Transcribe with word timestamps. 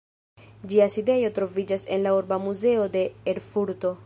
Ĝia 0.71 0.87
sidejo 0.93 1.31
troviĝas 1.37 1.87
en 1.97 2.07
la 2.09 2.17
"Urba 2.23 2.43
muzeo" 2.49 2.91
de 2.97 3.09
Erfurto. 3.35 3.99